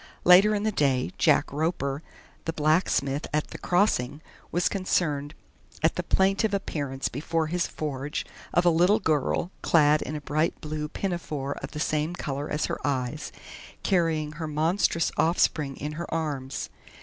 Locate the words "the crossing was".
3.49-4.67